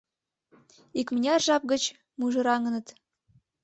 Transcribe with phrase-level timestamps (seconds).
[0.99, 1.83] Икмыняр жап гыч
[2.19, 2.87] мужыраҥыныт.